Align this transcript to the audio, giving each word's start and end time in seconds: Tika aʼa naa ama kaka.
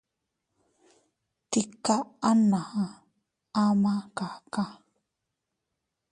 Tika 1.51 1.95
aʼa 2.29 2.31
naa 2.49 2.83
ama 3.61 3.93
kaka. 4.17 4.63